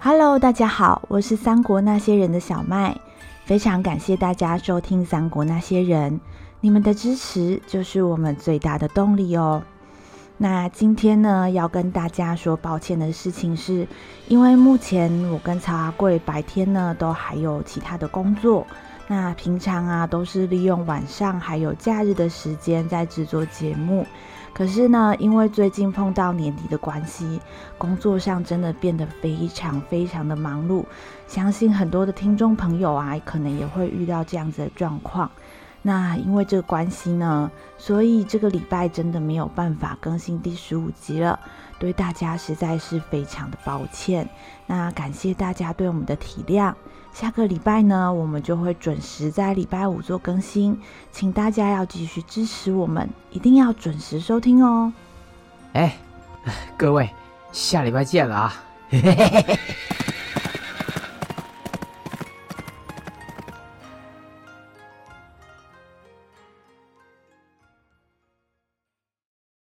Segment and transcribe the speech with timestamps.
[0.00, 2.96] Hello，大家好，我是三国那些人的小麦，
[3.44, 6.12] 非常感谢大家收听《三国那些人》，
[6.60, 9.60] 你们的支持就是我们最大的动力哦。
[10.40, 13.84] 那今天呢，要跟大家说抱歉的事情是，
[14.28, 18.64] 因为目前我跟曹阿贵白天呢都还有其他的工作，
[19.08, 24.06] 那平常啊都是利用晚上还有假日的时间在制作节目。
[24.54, 27.40] 可是呢，因为最近碰到年底的关系，
[27.76, 30.84] 工作上真的变得非常非常的忙碌。
[31.26, 35.28] 相信很多的听众朋友啊，可能也会遇到这样子的状况。
[35.88, 41.40] 那因为这个关系呢，所以这个礼拜真的没有办法更新第十五集了，
[41.78, 44.28] 对大家实在是非常的抱歉。
[44.66, 46.74] 那感谢大家对我们的体谅。
[47.14, 50.78] 下个礼拜呢，我们就会准时在礼拜五做更新，
[51.10, 54.92] 请大家要继续支持我们，一定要准时收听哦。
[55.72, 55.96] 哎，
[56.76, 57.08] 各位，
[57.50, 58.54] 下礼拜见了啊！